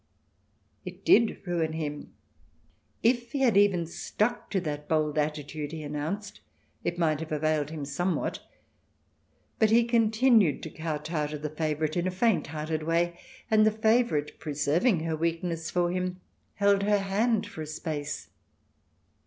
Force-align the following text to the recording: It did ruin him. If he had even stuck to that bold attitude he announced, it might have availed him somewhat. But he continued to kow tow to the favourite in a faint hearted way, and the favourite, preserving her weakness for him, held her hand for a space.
It 0.83 1.05
did 1.05 1.43
ruin 1.45 1.73
him. 1.73 2.15
If 3.03 3.33
he 3.33 3.41
had 3.41 3.55
even 3.55 3.85
stuck 3.85 4.49
to 4.49 4.59
that 4.61 4.89
bold 4.89 5.19
attitude 5.19 5.71
he 5.71 5.83
announced, 5.83 6.39
it 6.83 6.97
might 6.97 7.19
have 7.19 7.31
availed 7.31 7.69
him 7.69 7.85
somewhat. 7.85 8.39
But 9.59 9.69
he 9.69 9.83
continued 9.83 10.63
to 10.63 10.71
kow 10.71 10.97
tow 10.97 11.27
to 11.27 11.37
the 11.37 11.51
favourite 11.51 11.95
in 11.95 12.07
a 12.07 12.09
faint 12.09 12.47
hearted 12.47 12.81
way, 12.81 13.15
and 13.51 13.63
the 13.63 13.69
favourite, 13.69 14.39
preserving 14.39 15.01
her 15.01 15.15
weakness 15.15 15.69
for 15.69 15.91
him, 15.91 16.19
held 16.55 16.81
her 16.81 16.97
hand 16.97 17.45
for 17.45 17.61
a 17.61 17.67
space. 17.67 18.31